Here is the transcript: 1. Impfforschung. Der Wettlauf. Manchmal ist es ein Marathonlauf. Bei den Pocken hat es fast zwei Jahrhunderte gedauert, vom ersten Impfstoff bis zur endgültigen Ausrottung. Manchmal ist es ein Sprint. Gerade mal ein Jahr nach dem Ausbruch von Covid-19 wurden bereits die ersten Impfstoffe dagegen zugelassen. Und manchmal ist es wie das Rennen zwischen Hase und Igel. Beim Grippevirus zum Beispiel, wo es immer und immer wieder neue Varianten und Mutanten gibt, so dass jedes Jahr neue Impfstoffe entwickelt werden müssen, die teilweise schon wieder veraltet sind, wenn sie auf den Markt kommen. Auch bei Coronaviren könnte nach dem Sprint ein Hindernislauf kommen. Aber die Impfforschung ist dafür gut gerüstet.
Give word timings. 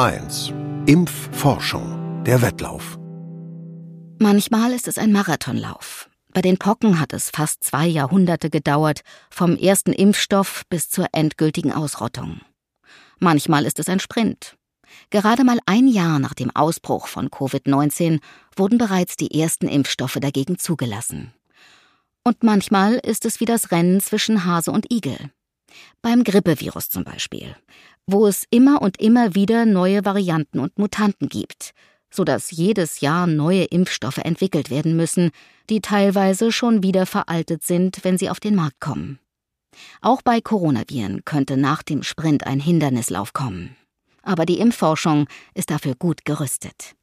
1. 0.00 0.54
Impfforschung. 0.86 2.24
Der 2.24 2.40
Wettlauf. 2.40 2.98
Manchmal 4.18 4.72
ist 4.72 4.88
es 4.88 4.96
ein 4.96 5.12
Marathonlauf. 5.12 6.08
Bei 6.32 6.40
den 6.40 6.56
Pocken 6.56 6.98
hat 6.98 7.12
es 7.12 7.28
fast 7.28 7.62
zwei 7.62 7.86
Jahrhunderte 7.86 8.48
gedauert, 8.48 9.02
vom 9.28 9.56
ersten 9.56 9.92
Impfstoff 9.92 10.62
bis 10.70 10.88
zur 10.88 11.08
endgültigen 11.12 11.70
Ausrottung. 11.70 12.40
Manchmal 13.18 13.66
ist 13.66 13.78
es 13.78 13.90
ein 13.90 14.00
Sprint. 14.00 14.56
Gerade 15.10 15.44
mal 15.44 15.58
ein 15.66 15.86
Jahr 15.86 16.18
nach 16.18 16.32
dem 16.32 16.50
Ausbruch 16.56 17.06
von 17.06 17.28
Covid-19 17.28 18.20
wurden 18.56 18.78
bereits 18.78 19.16
die 19.16 19.38
ersten 19.38 19.68
Impfstoffe 19.68 20.16
dagegen 20.18 20.58
zugelassen. 20.58 21.34
Und 22.24 22.42
manchmal 22.42 22.94
ist 22.94 23.26
es 23.26 23.38
wie 23.38 23.44
das 23.44 23.70
Rennen 23.70 24.00
zwischen 24.00 24.46
Hase 24.46 24.72
und 24.72 24.90
Igel. 24.90 25.30
Beim 26.02 26.24
Grippevirus 26.24 26.88
zum 26.88 27.04
Beispiel, 27.04 27.54
wo 28.12 28.26
es 28.26 28.44
immer 28.50 28.82
und 28.82 29.00
immer 29.00 29.34
wieder 29.34 29.66
neue 29.66 30.04
Varianten 30.04 30.58
und 30.58 30.78
Mutanten 30.78 31.28
gibt, 31.28 31.72
so 32.10 32.24
dass 32.24 32.50
jedes 32.50 33.00
Jahr 33.00 33.26
neue 33.26 33.64
Impfstoffe 33.64 34.18
entwickelt 34.18 34.70
werden 34.70 34.96
müssen, 34.96 35.30
die 35.68 35.80
teilweise 35.80 36.52
schon 36.52 36.82
wieder 36.82 37.06
veraltet 37.06 37.62
sind, 37.62 38.00
wenn 38.02 38.18
sie 38.18 38.30
auf 38.30 38.40
den 38.40 38.54
Markt 38.54 38.80
kommen. 38.80 39.18
Auch 40.00 40.22
bei 40.22 40.40
Coronaviren 40.40 41.24
könnte 41.24 41.56
nach 41.56 41.82
dem 41.82 42.02
Sprint 42.02 42.46
ein 42.46 42.60
Hindernislauf 42.60 43.32
kommen. 43.32 43.76
Aber 44.22 44.44
die 44.44 44.58
Impfforschung 44.58 45.26
ist 45.54 45.70
dafür 45.70 45.94
gut 45.94 46.24
gerüstet. 46.24 46.94